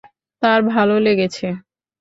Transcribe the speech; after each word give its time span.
তার 0.41 0.59
ভালো 0.71 0.95
লেগেছে? 1.05 1.47